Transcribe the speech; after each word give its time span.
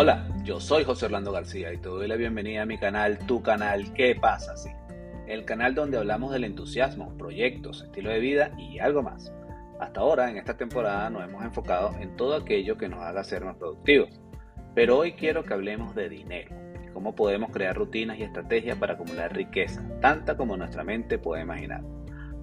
Hola, 0.00 0.28
yo 0.44 0.60
soy 0.60 0.84
José 0.84 1.06
Orlando 1.06 1.32
García 1.32 1.72
y 1.72 1.78
te 1.78 1.88
doy 1.88 2.06
la 2.06 2.14
bienvenida 2.14 2.62
a 2.62 2.66
mi 2.66 2.78
canal, 2.78 3.18
tu 3.26 3.42
canal 3.42 3.92
¿Qué 3.94 4.14
pasa 4.14 4.52
así? 4.52 4.70
El 5.26 5.44
canal 5.44 5.74
donde 5.74 5.98
hablamos 5.98 6.30
del 6.32 6.44
entusiasmo, 6.44 7.18
proyectos, 7.18 7.82
estilo 7.82 8.10
de 8.10 8.20
vida 8.20 8.52
y 8.56 8.78
algo 8.78 9.02
más. 9.02 9.32
Hasta 9.80 9.98
ahora, 9.98 10.30
en 10.30 10.36
esta 10.36 10.56
temporada, 10.56 11.10
nos 11.10 11.24
hemos 11.24 11.42
enfocado 11.42 11.96
en 11.98 12.14
todo 12.14 12.36
aquello 12.36 12.78
que 12.78 12.88
nos 12.88 13.02
haga 13.02 13.24
ser 13.24 13.44
más 13.44 13.56
productivos. 13.56 14.20
Pero 14.72 14.98
hoy 14.98 15.14
quiero 15.14 15.44
que 15.44 15.54
hablemos 15.54 15.96
de 15.96 16.08
dinero 16.08 16.54
y 16.86 16.92
cómo 16.92 17.16
podemos 17.16 17.50
crear 17.50 17.74
rutinas 17.74 18.20
y 18.20 18.22
estrategias 18.22 18.78
para 18.78 18.94
acumular 18.94 19.34
riqueza, 19.34 19.82
tanta 20.00 20.36
como 20.36 20.56
nuestra 20.56 20.84
mente 20.84 21.18
puede 21.18 21.42
imaginar. 21.42 21.82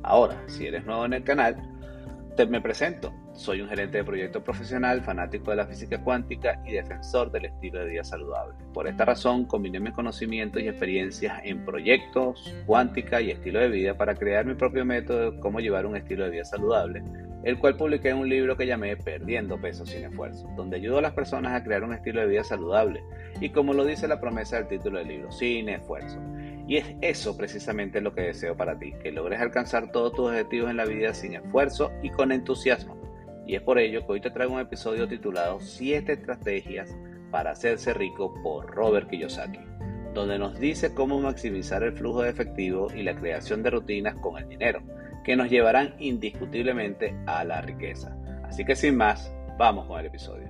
Ahora, 0.04 0.44
si 0.48 0.68
eres 0.68 0.86
nuevo 0.86 1.06
en 1.06 1.14
el 1.14 1.24
canal, 1.24 1.56
te 2.36 2.46
me 2.48 2.60
presento. 2.60 3.14
Soy 3.36 3.60
un 3.60 3.68
gerente 3.68 3.98
de 3.98 4.04
proyecto 4.06 4.42
profesional, 4.42 5.02
fanático 5.02 5.52
de 5.52 5.58
la 5.58 5.68
física 5.68 6.02
cuántica 6.02 6.62
y 6.66 6.72
defensor 6.72 7.32
del 7.32 7.46
estilo 7.46 7.82
de 7.82 7.90
vida 7.90 8.04
saludable. 8.06 8.56
Por 8.74 8.88
esta 8.88 9.04
razón, 9.04 9.44
combiné 9.44 9.82
mis 9.82 9.94
conocimientos 9.94 10.62
y 10.62 10.70
experiencias 10.70 11.42
en 11.44 11.66
proyectos, 11.66 12.56
cuántica 12.66 13.20
y 13.20 13.32
estilo 13.32 13.60
de 13.60 13.68
vida 13.68 13.98
para 13.98 14.16
crear 14.16 14.46
mi 14.46 14.56
propio 14.56 14.86
método 14.86 15.32
de 15.32 15.40
cómo 15.42 15.60
llevar 15.60 15.86
un 15.86 15.98
estilo 15.98 16.24
de 16.24 16.32
vida 16.32 16.46
saludable, 16.46 17.04
el 17.44 17.60
cual 17.60 17.76
publiqué 17.76 18.10
en 18.10 18.20
un 18.20 18.30
libro 18.30 18.56
que 18.56 18.68
llamé 18.68 18.96
Perdiendo 18.96 19.60
peso 19.60 19.86
sin 19.86 20.06
esfuerzo, 20.06 20.48
donde 20.56 20.78
ayudo 20.78 21.00
a 21.00 21.02
las 21.02 21.14
personas 21.14 21.54
a 21.54 21.64
crear 21.64 21.84
un 21.84 21.94
estilo 21.94 22.22
de 22.22 22.28
vida 22.28 22.44
saludable 22.46 23.04
y 23.42 23.50
como 23.50 23.74
lo 23.74 23.84
dice 23.84 24.08
la 24.08 24.22
promesa 24.22 24.56
del 24.56 24.70
título 24.70 25.00
del 25.00 25.10
libro, 25.10 25.30
sin 25.34 25.68
esfuerzo. 25.68 26.22
Y 26.70 26.78
es 26.78 26.96
eso 27.02 27.36
precisamente 27.36 28.00
lo 28.00 28.14
que 28.16 28.22
deseo 28.22 28.56
para 28.56 28.80
ti, 28.80 28.94
que 29.04 29.12
logres 29.12 29.42
alcanzar 29.42 29.92
todos 29.92 30.14
tus 30.14 30.30
objetivos 30.30 30.72
en 30.72 30.78
la 30.78 30.86
vida 30.86 31.14
sin 31.14 31.36
esfuerzo 31.36 31.92
y 32.02 32.10
con 32.10 32.32
entusiasmo. 32.32 33.05
Y 33.48 33.56
es 33.56 33.62
por 33.62 33.78
ello 33.78 34.06
que 34.06 34.14
hoy 34.14 34.22
te 34.22 34.32
traigo 34.32 34.54
un 34.54 34.60
episodio 34.60 35.08
titulado 35.08 35.60
7 35.60 36.14
estrategias 36.14 36.96
para 37.32 37.52
hacerse 37.52 37.94
rico 37.94 38.34
por 38.42 38.74
Robert 38.74 39.10
Kiyosaki, 39.10 39.60
donde 40.14 40.40
nos 40.40 40.58
dice 40.60 40.94
cómo 40.94 41.20
maximizar 41.20 41.84
el 41.84 41.94
flujo 41.94 42.24
de 42.24 42.30
efectivo 42.30 42.88
y 42.94 43.04
la 43.04 43.16
creación 43.16 43.62
de 43.62 43.70
rutinas 43.70 44.16
con 44.20 44.38
el 44.38 44.48
dinero, 44.48 44.82
que 45.24 45.36
nos 45.36 45.50
llevarán 45.50 45.96
indiscutiblemente 46.00 47.16
a 47.28 47.44
la 47.44 47.62
riqueza. 47.62 48.18
Así 48.44 48.66
que 48.66 48.76
sin 48.76 48.98
más, 48.98 49.32
vamos 49.58 49.86
con 49.88 50.00
el 50.00 50.08
episodio. 50.08 50.50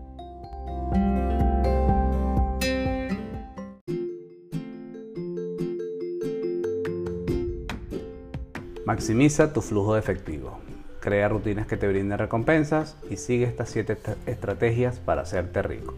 Maximiza 8.85 9.51
tu 9.51 9.61
flujo 9.61 9.95
de 9.95 9.99
efectivo. 9.99 10.64
Crea 11.05 11.29
rutinas 11.29 11.67
que 11.67 11.77
te 11.77 11.87
brinden 11.87 12.17
recompensas 12.17 12.97
y 13.11 13.17
sigue 13.17 13.45
estas 13.45 13.69
7 13.69 13.95
estrategias 14.25 14.97
para 14.97 15.21
hacerte 15.21 15.61
rico. 15.61 15.93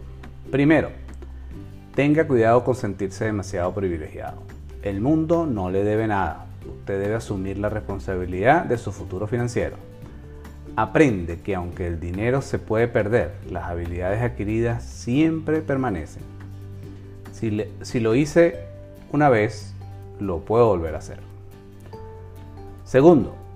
Primero, 0.52 0.90
tenga 1.96 2.28
cuidado 2.28 2.66
con 2.66 2.76
sentirse 2.76 3.24
demasiado 3.24 3.74
privilegiado. 3.74 4.44
El 4.84 5.00
mundo 5.00 5.46
no 5.46 5.72
le 5.72 5.86
debe 5.86 6.08
nada. 6.08 6.48
Usted 6.70 7.02
debe 7.02 7.16
asumir 7.16 7.58
la 7.58 7.70
responsabilidad 7.70 8.66
de 8.66 8.78
su 8.78 8.92
futuro 8.92 9.28
financiero. 9.28 9.78
Aprende 10.76 11.40
que 11.40 11.56
aunque 11.56 11.88
el 11.88 12.02
dinero 12.02 12.42
se 12.42 12.60
puede 12.60 12.90
perder, 12.90 13.32
las 13.50 13.64
habilidades 13.64 14.22
adquiridas 14.22 14.84
siempre 14.84 15.62
permanecen. 15.62 16.24
Si, 17.32 17.64
si 17.82 18.02
lo 18.02 18.14
hice 18.14 18.60
una 19.14 19.30
vez, 19.30 19.74
lo 20.20 20.42
puedo 20.42 20.68
volver 20.68 20.96
a 20.96 20.98
hacer. 20.98 21.20
Segundo, 22.84 23.47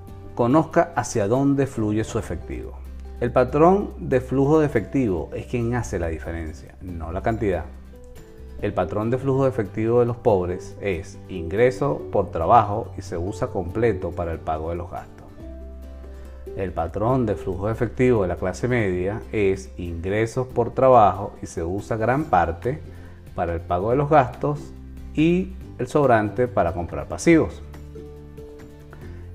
conozca 0.41 0.91
hacia 0.95 1.27
dónde 1.27 1.67
fluye 1.67 2.03
su 2.03 2.17
efectivo. 2.17 2.71
El 3.19 3.31
patrón 3.31 3.91
de 3.99 4.19
flujo 4.21 4.59
de 4.59 4.65
efectivo 4.65 5.29
es 5.35 5.45
quien 5.45 5.75
hace 5.75 5.99
la 5.99 6.07
diferencia, 6.07 6.73
no 6.81 7.11
la 7.11 7.21
cantidad. 7.21 7.65
El 8.59 8.73
patrón 8.73 9.11
de 9.11 9.19
flujo 9.19 9.43
de 9.43 9.51
efectivo 9.51 9.99
de 9.99 10.07
los 10.07 10.17
pobres 10.17 10.75
es 10.81 11.19
ingreso 11.29 12.01
por 12.11 12.31
trabajo 12.31 12.91
y 12.97 13.03
se 13.03 13.19
usa 13.19 13.49
completo 13.49 14.09
para 14.09 14.31
el 14.31 14.39
pago 14.39 14.71
de 14.71 14.77
los 14.77 14.89
gastos. 14.89 15.27
El 16.57 16.71
patrón 16.71 17.27
de 17.27 17.35
flujo 17.35 17.67
de 17.67 17.73
efectivo 17.73 18.23
de 18.23 18.29
la 18.29 18.35
clase 18.35 18.67
media 18.67 19.21
es 19.31 19.69
ingresos 19.77 20.47
por 20.47 20.71
trabajo 20.71 21.33
y 21.43 21.45
se 21.45 21.61
usa 21.61 21.97
gran 21.97 22.23
parte 22.23 22.81
para 23.35 23.53
el 23.53 23.61
pago 23.61 23.91
de 23.91 23.97
los 23.97 24.09
gastos 24.09 24.73
y 25.13 25.53
el 25.77 25.85
sobrante 25.85 26.47
para 26.47 26.73
comprar 26.73 27.07
pasivos. 27.07 27.61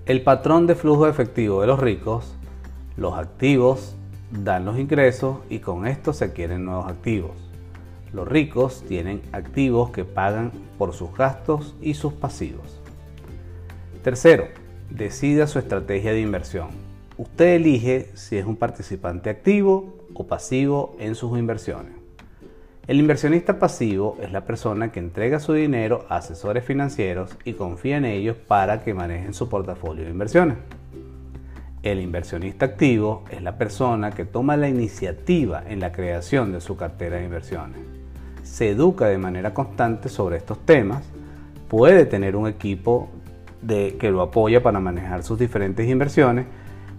El 0.06 0.22
patrón 0.22 0.68
de 0.68 0.76
flujo 0.76 1.08
efectivo 1.08 1.62
de 1.62 1.66
los 1.66 1.80
ricos, 1.80 2.36
los 2.96 3.18
activos 3.18 3.96
dan 4.30 4.64
los 4.64 4.78
ingresos 4.78 5.38
y 5.50 5.58
con 5.58 5.84
esto 5.84 6.12
se 6.12 6.26
adquieren 6.26 6.64
nuevos 6.64 6.86
activos. 6.86 7.32
Los 8.12 8.28
ricos 8.28 8.84
tienen 8.86 9.20
activos 9.32 9.90
que 9.90 10.04
pagan 10.04 10.52
por 10.78 10.92
sus 10.92 11.12
gastos 11.12 11.74
y 11.82 11.94
sus 11.94 12.12
pasivos. 12.12 12.80
Tercero, 14.04 14.46
decida 14.90 15.48
su 15.48 15.58
estrategia 15.58 16.12
de 16.12 16.20
inversión. 16.20 16.68
Usted 17.18 17.56
elige 17.56 18.12
si 18.14 18.36
es 18.36 18.46
un 18.46 18.54
participante 18.54 19.28
activo 19.28 20.06
o 20.14 20.28
pasivo 20.28 20.94
en 21.00 21.16
sus 21.16 21.36
inversiones. 21.36 22.05
El 22.86 23.00
inversionista 23.00 23.58
pasivo 23.58 24.16
es 24.22 24.30
la 24.30 24.44
persona 24.44 24.92
que 24.92 25.00
entrega 25.00 25.40
su 25.40 25.52
dinero 25.52 26.06
a 26.08 26.18
asesores 26.18 26.64
financieros 26.64 27.36
y 27.44 27.54
confía 27.54 27.96
en 27.96 28.04
ellos 28.04 28.36
para 28.36 28.84
que 28.84 28.94
manejen 28.94 29.34
su 29.34 29.48
portafolio 29.48 30.04
de 30.04 30.10
inversiones. 30.10 30.56
El 31.82 32.00
inversionista 32.00 32.66
activo 32.66 33.24
es 33.28 33.42
la 33.42 33.58
persona 33.58 34.12
que 34.12 34.24
toma 34.24 34.56
la 34.56 34.68
iniciativa 34.68 35.64
en 35.68 35.80
la 35.80 35.90
creación 35.90 36.52
de 36.52 36.60
su 36.60 36.76
cartera 36.76 37.16
de 37.16 37.24
inversiones. 37.24 37.80
Se 38.44 38.70
educa 38.70 39.06
de 39.06 39.18
manera 39.18 39.52
constante 39.52 40.08
sobre 40.08 40.36
estos 40.36 40.64
temas, 40.64 41.02
puede 41.68 42.06
tener 42.06 42.36
un 42.36 42.46
equipo 42.46 43.08
de, 43.62 43.96
que 43.98 44.12
lo 44.12 44.22
apoya 44.22 44.62
para 44.62 44.78
manejar 44.78 45.24
sus 45.24 45.40
diferentes 45.40 45.88
inversiones 45.88 46.46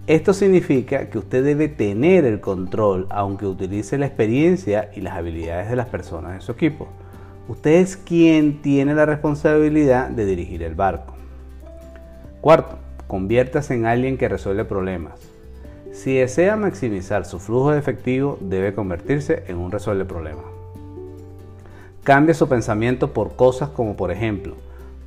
esto 0.08 0.32
significa 0.32 1.10
que 1.10 1.18
usted 1.18 1.44
debe 1.44 1.68
tener 1.68 2.24
el 2.24 2.40
control 2.40 3.06
aunque 3.10 3.44
utilice 3.44 3.98
la 3.98 4.06
experiencia 4.06 4.90
y 4.96 5.02
las 5.02 5.14
habilidades 5.14 5.68
de 5.68 5.76
las 5.76 5.90
personas 5.90 6.32
de 6.32 6.40
su 6.40 6.50
equipo. 6.50 6.88
Usted 7.46 7.72
es 7.72 7.98
quien 7.98 8.62
tiene 8.62 8.94
la 8.94 9.04
responsabilidad 9.04 10.08
de 10.08 10.24
dirigir 10.24 10.62
el 10.62 10.74
barco. 10.74 11.12
Cuarto, 12.40 12.78
conviértase 13.06 13.74
en 13.74 13.84
alguien 13.84 14.16
que 14.16 14.30
resuelve 14.30 14.64
problemas. 14.64 15.20
Si 15.92 16.14
desea 16.14 16.56
maximizar 16.56 17.26
su 17.26 17.38
flujo 17.38 17.72
de 17.72 17.78
efectivo, 17.78 18.38
debe 18.40 18.72
convertirse 18.72 19.44
en 19.48 19.58
un 19.58 19.70
resuelve 19.70 20.06
problemas. 20.06 20.46
Cambie 22.02 22.32
su 22.32 22.48
pensamiento 22.48 23.12
por 23.12 23.36
cosas 23.36 23.68
como 23.68 23.94
por 23.94 24.10
ejemplo, 24.10 24.54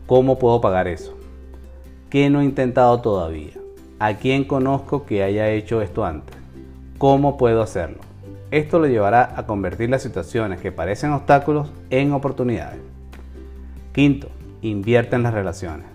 ¿cómo 0.05 0.37
puedo 0.37 0.61
pagar 0.61 0.87
eso? 0.87 1.17
¿Qué 2.11 2.29
no 2.29 2.41
he 2.41 2.45
intentado 2.45 3.01
todavía? 3.01 3.60
¿A 4.01 4.15
quién 4.15 4.45
conozco 4.45 5.05
que 5.05 5.21
haya 5.21 5.51
hecho 5.51 5.83
esto 5.83 6.03
antes? 6.03 6.35
¿Cómo 6.97 7.37
puedo 7.37 7.61
hacerlo? 7.61 7.99
Esto 8.49 8.79
lo 8.79 8.87
llevará 8.87 9.35
a 9.37 9.45
convertir 9.45 9.91
las 9.91 10.01
situaciones 10.01 10.59
que 10.59 10.71
parecen 10.71 11.11
obstáculos 11.11 11.71
en 11.91 12.11
oportunidades. 12.11 12.79
Quinto, 13.93 14.29
invierte 14.63 15.17
en 15.17 15.21
las 15.21 15.35
relaciones. 15.35 15.85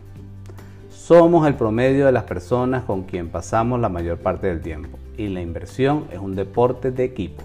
Somos 0.89 1.49
el 1.49 1.57
promedio 1.57 2.07
de 2.07 2.13
las 2.13 2.23
personas 2.23 2.85
con 2.85 3.03
quien 3.03 3.29
pasamos 3.29 3.81
la 3.81 3.89
mayor 3.89 4.19
parte 4.19 4.47
del 4.47 4.61
tiempo 4.61 5.01
y 5.17 5.27
la 5.27 5.41
inversión 5.41 6.05
es 6.13 6.21
un 6.21 6.37
deporte 6.37 6.93
de 6.93 7.03
equipos. 7.03 7.45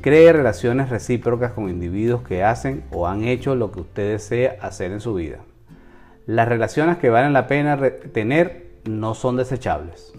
Cree 0.00 0.32
relaciones 0.32 0.90
recíprocas 0.90 1.50
con 1.54 1.68
individuos 1.68 2.22
que 2.22 2.44
hacen 2.44 2.84
o 2.92 3.08
han 3.08 3.24
hecho 3.24 3.56
lo 3.56 3.72
que 3.72 3.80
usted 3.80 4.12
desea 4.12 4.58
hacer 4.60 4.92
en 4.92 5.00
su 5.00 5.12
vida. 5.14 5.38
Las 6.24 6.48
relaciones 6.48 6.98
que 6.98 7.10
valen 7.10 7.32
la 7.32 7.48
pena 7.48 7.76
tener 8.12 8.63
no 8.84 9.14
son 9.14 9.36
desechables. 9.36 10.12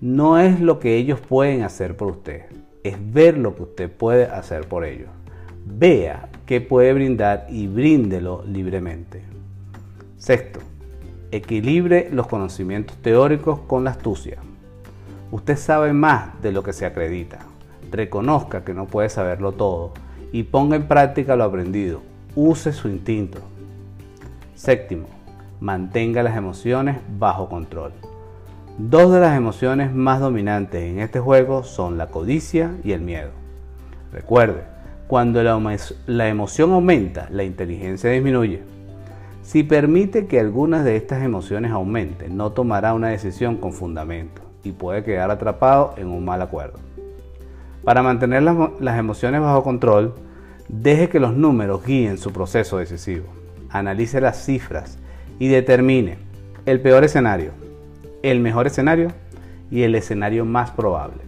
No 0.00 0.38
es 0.38 0.60
lo 0.60 0.78
que 0.78 0.96
ellos 0.96 1.20
pueden 1.20 1.62
hacer 1.62 1.96
por 1.96 2.10
usted, 2.12 2.46
es 2.84 2.96
ver 3.12 3.36
lo 3.36 3.54
que 3.54 3.62
usted 3.62 3.90
puede 3.90 4.24
hacer 4.24 4.66
por 4.66 4.84
ellos. 4.84 5.10
Vea 5.66 6.30
qué 6.46 6.60
puede 6.60 6.92
brindar 6.94 7.46
y 7.50 7.66
bríndelo 7.66 8.42
libremente. 8.46 9.22
Sexto, 10.16 10.60
equilibre 11.30 12.08
los 12.12 12.26
conocimientos 12.26 12.96
teóricos 12.98 13.60
con 13.60 13.84
la 13.84 13.90
astucia. 13.90 14.38
Usted 15.30 15.56
sabe 15.56 15.92
más 15.92 16.40
de 16.42 16.52
lo 16.52 16.62
que 16.62 16.72
se 16.72 16.86
acredita. 16.86 17.40
Reconozca 17.90 18.64
que 18.64 18.74
no 18.74 18.86
puede 18.86 19.08
saberlo 19.08 19.52
todo 19.52 19.92
y 20.32 20.44
ponga 20.44 20.76
en 20.76 20.88
práctica 20.88 21.36
lo 21.36 21.44
aprendido. 21.44 22.00
Use 22.34 22.72
su 22.72 22.88
instinto. 22.88 23.40
Séptimo, 24.54 25.08
mantenga 25.60 26.22
las 26.22 26.36
emociones 26.36 26.98
bajo 27.18 27.48
control. 27.48 27.92
Dos 28.78 29.12
de 29.12 29.20
las 29.20 29.36
emociones 29.36 29.92
más 29.92 30.20
dominantes 30.20 30.82
en 30.82 31.00
este 31.00 31.20
juego 31.20 31.62
son 31.62 31.98
la 31.98 32.06
codicia 32.06 32.72
y 32.82 32.92
el 32.92 33.02
miedo. 33.02 33.30
Recuerde, 34.12 34.62
cuando 35.06 35.42
la, 35.42 36.28
emoción 36.28 36.72
aumenta, 36.72 37.28
la 37.30 37.44
inteligencia 37.44 38.10
disminuye. 38.10 38.62
Si 39.42 39.62
permite 39.62 40.26
que 40.26 40.40
algunas 40.40 40.84
de 40.84 40.96
estas 40.96 41.22
emociones 41.22 41.72
aumenten, 41.72 42.36
no 42.36 42.52
tomará 42.52 42.94
una 42.94 43.08
decisión 43.08 43.56
con 43.56 43.72
fundamento 43.72 44.42
y 44.64 44.72
puede 44.72 45.04
quedar 45.04 45.30
atrapado 45.30 45.94
en 45.96 46.08
un 46.08 46.24
mal 46.24 46.40
acuerdo. 46.42 46.78
Para 47.84 48.02
mantener 48.02 48.42
las 48.42 48.98
emociones 48.98 49.40
bajo 49.40 49.62
control, 49.62 50.14
Deje 50.72 51.08
que 51.08 51.18
los 51.18 51.34
números 51.34 51.84
guíen 51.84 52.16
su 52.16 52.32
proceso 52.32 52.78
decisivo. 52.78 53.26
Analice 53.70 54.20
las 54.20 54.44
cifras 54.44 54.98
y 55.40 55.48
determine 55.48 56.18
el 56.66 56.80
peor 56.80 57.02
escenario, 57.02 57.50
el 58.22 58.38
mejor 58.38 58.68
escenario 58.68 59.08
y 59.70 59.82
el 59.82 59.96
escenario 59.96 60.44
más 60.44 60.70
probable. 60.70 61.22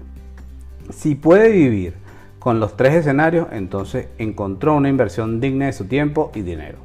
Si 0.91 1.17
puede 1.17 1.50
vivir 1.50 1.94
con 2.38 2.61
los 2.61 2.76
tres 2.76 2.94
escenarios, 2.94 3.49
entonces 3.53 4.09
encontró 4.19 4.75
una 4.75 4.91
inversión 4.91 5.41
digna 5.41 5.67
de 5.67 5.73
su 5.73 5.87
tiempo 5.87 6.31
y 6.35 6.43
dinero. 6.43 6.79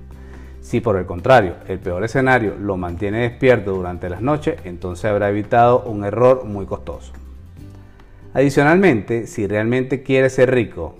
Si 0.62 0.80
por 0.80 0.96
el 0.96 1.06
contrario 1.06 1.56
el 1.68 1.80
peor 1.80 2.04
escenario 2.06 2.56
lo 2.60 2.78
mantiene 2.78 3.20
despierto 3.20 3.74
durante 3.74 4.10
las 4.10 4.22
noches, 4.22 4.60
entonces 4.64 5.06
habrá 5.06 5.30
evitado 5.30 5.84
un 5.84 6.06
error 6.06 6.46
muy 6.46 6.66
costoso. 6.66 7.12
Adicionalmente, 8.34 9.28
si 9.28 9.48
realmente 9.48 10.02
quiere 10.02 10.30
ser 10.30 10.52
rico, 10.54 10.96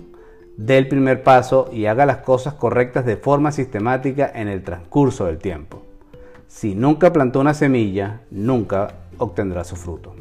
dé 0.58 0.76
el 0.76 0.88
primer 0.88 1.22
paso 1.22 1.70
y 1.72 1.86
haga 1.86 2.04
las 2.04 2.18
cosas 2.18 2.54
correctas 2.54 3.06
de 3.06 3.16
forma 3.16 3.50
sistemática 3.50 4.30
en 4.34 4.48
el 4.48 4.62
transcurso 4.62 5.24
del 5.24 5.38
tiempo. 5.38 5.87
Si 6.48 6.74
nunca 6.74 7.12
plantó 7.12 7.40
una 7.40 7.52
semilla, 7.52 8.22
nunca 8.30 8.88
obtendrá 9.18 9.64
su 9.64 9.76
fruto. 9.76 10.14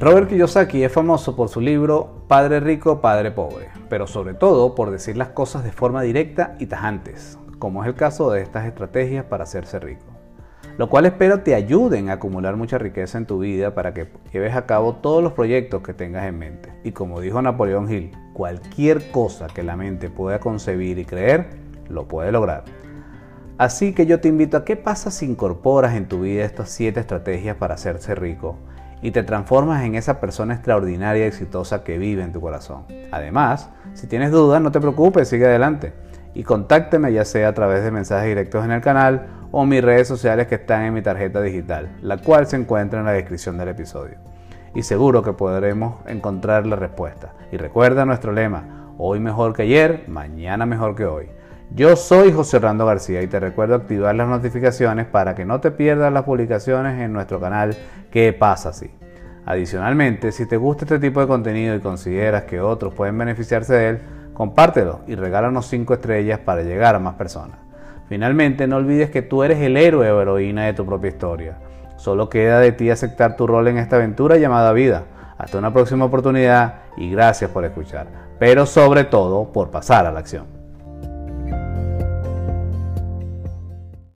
Robert 0.00 0.28
Kiyosaki 0.28 0.82
es 0.82 0.92
famoso 0.92 1.36
por 1.36 1.48
su 1.48 1.60
libro 1.60 2.24
Padre 2.26 2.58
Rico, 2.58 3.00
Padre 3.00 3.30
Pobre, 3.30 3.68
pero 3.88 4.08
sobre 4.08 4.34
todo 4.34 4.74
por 4.74 4.90
decir 4.90 5.16
las 5.16 5.28
cosas 5.28 5.62
de 5.62 5.70
forma 5.70 6.02
directa 6.02 6.56
y 6.58 6.66
tajantes, 6.66 7.38
como 7.60 7.82
es 7.82 7.88
el 7.88 7.94
caso 7.94 8.32
de 8.32 8.42
estas 8.42 8.66
estrategias 8.66 9.24
para 9.24 9.44
hacerse 9.44 9.78
rico. 9.78 10.13
Lo 10.76 10.88
cual 10.88 11.06
espero 11.06 11.40
te 11.40 11.54
ayuden 11.54 12.10
a 12.10 12.14
acumular 12.14 12.56
mucha 12.56 12.78
riqueza 12.78 13.16
en 13.16 13.26
tu 13.26 13.38
vida 13.38 13.74
para 13.76 13.94
que 13.94 14.08
lleves 14.32 14.56
a 14.56 14.66
cabo 14.66 14.96
todos 14.96 15.22
los 15.22 15.32
proyectos 15.32 15.82
que 15.82 15.94
tengas 15.94 16.26
en 16.26 16.36
mente. 16.36 16.72
Y 16.82 16.90
como 16.90 17.20
dijo 17.20 17.40
Napoleón 17.40 17.90
Hill, 17.92 18.10
cualquier 18.32 19.12
cosa 19.12 19.46
que 19.46 19.62
la 19.62 19.76
mente 19.76 20.10
pueda 20.10 20.40
concebir 20.40 20.98
y 20.98 21.04
creer, 21.04 21.46
lo 21.88 22.08
puede 22.08 22.32
lograr. 22.32 22.64
Así 23.56 23.94
que 23.94 24.06
yo 24.06 24.18
te 24.18 24.26
invito 24.26 24.56
a 24.56 24.64
qué 24.64 24.74
pasa 24.74 25.12
si 25.12 25.26
incorporas 25.26 25.94
en 25.94 26.08
tu 26.08 26.22
vida 26.22 26.44
estas 26.44 26.70
7 26.70 26.98
estrategias 26.98 27.56
para 27.56 27.74
hacerse 27.74 28.16
rico 28.16 28.56
y 29.00 29.12
te 29.12 29.22
transformas 29.22 29.84
en 29.84 29.94
esa 29.94 30.18
persona 30.18 30.54
extraordinaria 30.54 31.24
y 31.24 31.28
exitosa 31.28 31.84
que 31.84 31.98
vive 31.98 32.24
en 32.24 32.32
tu 32.32 32.40
corazón. 32.40 32.86
Además, 33.12 33.70
si 33.92 34.08
tienes 34.08 34.32
dudas, 34.32 34.60
no 34.60 34.72
te 34.72 34.80
preocupes, 34.80 35.28
sigue 35.28 35.46
adelante 35.46 35.92
y 36.34 36.42
contácteme 36.42 37.12
ya 37.12 37.24
sea 37.24 37.48
a 37.48 37.54
través 37.54 37.84
de 37.84 37.90
mensajes 37.90 38.28
directos 38.28 38.64
en 38.64 38.72
el 38.72 38.80
canal 38.80 39.26
o 39.52 39.64
mis 39.66 39.82
redes 39.82 40.08
sociales 40.08 40.46
que 40.46 40.56
están 40.56 40.82
en 40.82 40.94
mi 40.94 41.02
tarjeta 41.02 41.40
digital, 41.40 41.96
la 42.02 42.18
cual 42.18 42.46
se 42.46 42.56
encuentra 42.56 43.00
en 43.00 43.06
la 43.06 43.12
descripción 43.12 43.56
del 43.56 43.68
episodio. 43.68 44.16
Y 44.74 44.82
seguro 44.82 45.22
que 45.22 45.32
podremos 45.32 45.96
encontrar 46.06 46.66
la 46.66 46.76
respuesta. 46.76 47.34
Y 47.52 47.56
recuerda 47.56 48.04
nuestro 48.04 48.32
lema, 48.32 48.92
hoy 48.98 49.20
mejor 49.20 49.54
que 49.54 49.62
ayer, 49.62 50.04
mañana 50.08 50.66
mejor 50.66 50.96
que 50.96 51.06
hoy. 51.06 51.28
Yo 51.70 51.96
soy 51.96 52.32
José 52.32 52.58
Orlando 52.58 52.84
García 52.84 53.22
y 53.22 53.26
te 53.26 53.40
recuerdo 53.40 53.76
activar 53.76 54.14
las 54.14 54.28
notificaciones 54.28 55.06
para 55.06 55.34
que 55.34 55.44
no 55.44 55.60
te 55.60 55.70
pierdas 55.70 56.12
las 56.12 56.24
publicaciones 56.24 57.00
en 57.00 57.12
nuestro 57.12 57.40
canal 57.40 57.76
¿Qué 58.14 58.32
pasa 58.32 58.68
así? 58.68 58.92
Adicionalmente, 59.44 60.30
si 60.30 60.46
te 60.46 60.56
gusta 60.56 60.84
este 60.84 61.00
tipo 61.00 61.20
de 61.20 61.26
contenido 61.26 61.74
y 61.74 61.80
consideras 61.80 62.44
que 62.44 62.60
otros 62.60 62.94
pueden 62.94 63.18
beneficiarse 63.18 63.74
de 63.74 63.88
él, 63.88 63.98
compártelo 64.34 65.00
y 65.06 65.14
regálanos 65.14 65.66
5 65.66 65.94
estrellas 65.94 66.40
para 66.40 66.62
llegar 66.62 66.94
a 66.94 66.98
más 66.98 67.14
personas. 67.14 67.56
Finalmente, 68.08 68.66
no 68.66 68.76
olvides 68.76 69.10
que 69.10 69.22
tú 69.22 69.42
eres 69.42 69.60
el 69.60 69.76
héroe 69.76 70.10
o 70.10 70.20
heroína 70.20 70.66
de 70.66 70.74
tu 70.74 70.84
propia 70.84 71.08
historia. 71.08 71.56
Solo 71.96 72.28
queda 72.28 72.60
de 72.60 72.72
ti 72.72 72.90
aceptar 72.90 73.36
tu 73.36 73.46
rol 73.46 73.68
en 73.68 73.78
esta 73.78 73.96
aventura 73.96 74.36
llamada 74.36 74.72
vida. 74.72 75.04
Hasta 75.38 75.58
una 75.58 75.72
próxima 75.72 76.04
oportunidad 76.04 76.82
y 76.96 77.10
gracias 77.10 77.50
por 77.50 77.64
escuchar, 77.64 78.06
pero 78.38 78.66
sobre 78.66 79.04
todo 79.04 79.52
por 79.52 79.70
pasar 79.70 80.06
a 80.06 80.12
la 80.12 80.20
acción. 80.20 80.53